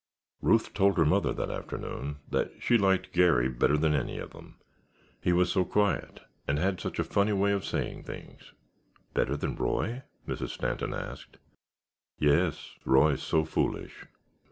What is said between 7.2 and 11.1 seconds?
way of saying things. "Better than Roy?" Mrs. Stanton